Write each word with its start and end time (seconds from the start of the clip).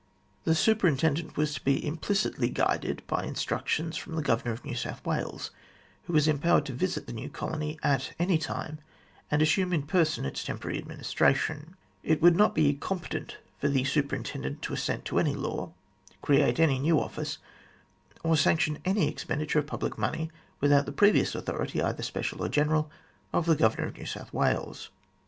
The 0.45 0.53
26 0.55 0.65
THE 0.65 0.71
GLADSTONE 0.71 0.79
COLONY 0.79 0.97
Superintendent 0.97 1.37
was 1.37 1.53
to 1.53 1.63
be 1.63 1.85
implicitly 1.87 2.49
guided 2.49 3.03
by 3.05 3.23
instructions 3.23 3.97
from 3.97 4.15
the 4.15 4.23
Governor 4.23 4.51
of 4.53 4.65
New 4.65 4.73
South, 4.73 5.05
Wales, 5.05 5.51
who 6.05 6.13
was 6.13 6.27
empowered 6.27 6.65
to 6.65 6.73
visit 6.73 7.05
the 7.05 7.13
new 7.13 7.29
colony 7.29 7.77
at 7.83 8.13
any 8.17 8.39
time, 8.39 8.79
and 9.29 9.43
assume 9.43 9.71
in 9.71 9.83
person 9.83 10.25
its 10.25 10.43
temporary 10.43 10.79
administration. 10.79 11.75
It 12.01 12.19
would 12.19 12.35
not 12.35 12.55
be 12.55 12.73
competent 12.73 13.37
for 13.59 13.67
the 13.67 13.83
Superintendent 13.83 14.63
to 14.63 14.73
assent 14.73 15.05
to 15.05 15.19
any 15.19 15.35
law, 15.35 15.71
create 16.23 16.59
any 16.59 16.79
new 16.79 16.99
office, 16.99 17.37
or 18.23 18.35
sanction 18.35 18.79
any 18.83 19.07
expenditure 19.07 19.59
of 19.59 19.67
public 19.67 19.99
money, 19.99 20.31
without 20.59 20.87
the 20.87 20.91
previous 20.91 21.35
authority, 21.35 21.79
either 21.79 22.01
special 22.01 22.43
or 22.43 22.49
general, 22.49 22.89
of 23.31 23.45
the 23.45 23.55
Governor 23.55 23.85
of 23.89 23.97
New 23.99 24.07
South 24.07 24.33
Wales. 24.33 24.89